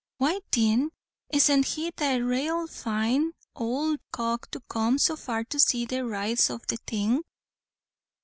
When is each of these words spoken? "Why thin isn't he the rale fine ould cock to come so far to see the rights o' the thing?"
"Why 0.17 0.39
thin 0.51 0.89
isn't 1.31 1.63
he 1.67 1.91
the 1.95 2.23
rale 2.23 2.65
fine 2.65 3.33
ould 3.55 3.99
cock 4.11 4.49
to 4.49 4.59
come 4.67 4.97
so 4.97 5.15
far 5.15 5.43
to 5.43 5.59
see 5.59 5.85
the 5.85 6.03
rights 6.03 6.49
o' 6.49 6.57
the 6.57 6.77
thing?" 6.77 7.21